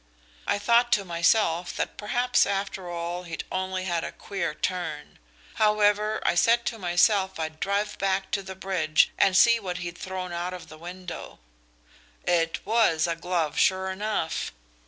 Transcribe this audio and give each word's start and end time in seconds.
I 0.47 0.57
thought 0.57 0.91
to 0.93 1.05
myself 1.05 1.75
that 1.75 1.95
perhaps, 1.95 2.47
after 2.47 2.89
all, 2.89 3.21
he'd 3.21 3.43
only 3.51 3.83
had 3.83 4.03
a 4.03 4.11
queer 4.11 4.55
turn; 4.55 5.19
however, 5.61 6.19
I 6.25 6.33
said 6.33 6.65
to 6.65 6.79
myself 6.79 7.39
I'd 7.39 7.59
drive 7.59 7.99
back 7.99 8.31
to 8.31 8.41
the 8.41 8.55
bridge 8.55 9.11
and 9.19 9.37
see 9.37 9.59
what 9.59 9.77
he'd 9.77 9.99
thrown 9.99 10.33
out 10.33 10.55
of 10.55 10.69
the 10.69 10.79
window. 10.79 11.37
It 12.23 12.65
was 12.65 13.05
a 13.05 13.15
glove, 13.15 13.59
sure 13.59 13.91
enough. 13.91 14.51